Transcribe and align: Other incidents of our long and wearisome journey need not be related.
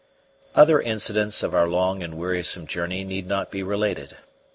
Other 0.55 0.81
incidents 0.81 1.43
of 1.43 1.53
our 1.53 1.67
long 1.67 2.01
and 2.01 2.17
wearisome 2.17 2.65
journey 2.65 3.03
need 3.03 3.27
not 3.27 3.51
be 3.51 3.61
related. 3.61 4.17